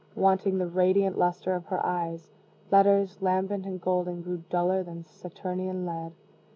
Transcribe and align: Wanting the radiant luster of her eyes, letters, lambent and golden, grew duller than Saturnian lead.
Wanting 0.15 0.57
the 0.57 0.65
radiant 0.65 1.15
luster 1.15 1.53
of 1.53 1.67
her 1.67 1.85
eyes, 1.85 2.31
letters, 2.71 3.21
lambent 3.21 3.67
and 3.67 3.79
golden, 3.79 4.23
grew 4.23 4.41
duller 4.49 4.81
than 4.81 5.03
Saturnian 5.03 5.85
lead. 5.85 6.13